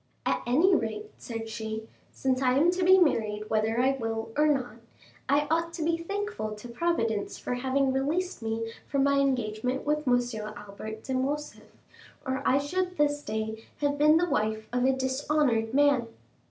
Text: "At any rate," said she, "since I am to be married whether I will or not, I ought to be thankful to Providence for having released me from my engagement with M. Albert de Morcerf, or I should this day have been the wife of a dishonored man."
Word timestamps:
"At 0.25 0.41
any 0.47 0.73
rate," 0.73 1.11
said 1.19 1.47
she, 1.47 1.87
"since 2.11 2.41
I 2.41 2.57
am 2.57 2.71
to 2.71 2.83
be 2.83 2.97
married 2.97 3.51
whether 3.51 3.79
I 3.79 3.91
will 3.99 4.31
or 4.35 4.47
not, 4.47 4.77
I 5.29 5.45
ought 5.51 5.73
to 5.73 5.83
be 5.83 5.95
thankful 5.95 6.55
to 6.55 6.67
Providence 6.67 7.37
for 7.37 7.53
having 7.53 7.93
released 7.93 8.41
me 8.41 8.71
from 8.87 9.03
my 9.03 9.19
engagement 9.19 9.85
with 9.85 10.07
M. 10.07 10.19
Albert 10.57 11.03
de 11.03 11.13
Morcerf, 11.13 11.69
or 12.25 12.41
I 12.47 12.57
should 12.57 12.97
this 12.97 13.21
day 13.21 13.63
have 13.81 13.99
been 13.99 14.17
the 14.17 14.27
wife 14.27 14.67
of 14.73 14.85
a 14.85 14.91
dishonored 14.91 15.71
man." 15.71 16.07